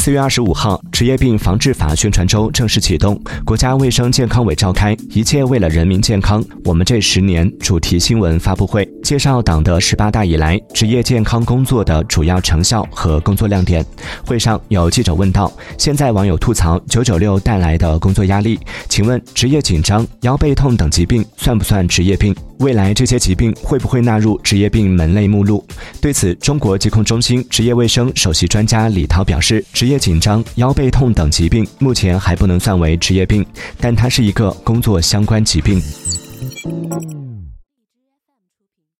[0.00, 13.84] 四月二十五号，职业病防治法宣传周正式启动，国家卫生健康委召开“一切为了人民健康，我们这十年”主题新闻发布会，介绍党的十八大以来职业健康工作的主要成效和工作亮点。
[14.24, 18.58] 会上有记者问道：“现在网友吐槽九九六带来的工作压力，
[18.88, 22.34] 请问职业紧张、腰背痛等疾病算不算职业病？
[22.60, 25.62] 未来这些疾病会不会纳入职业病门类目录？”
[26.00, 33.44] 对此，中国疾控中心职业卫生首席专家李涛表示：“职业紧张、腰背痛等疾病目前还不能算为职业病，
[33.78, 35.82] 但它是一个工作相关疾病。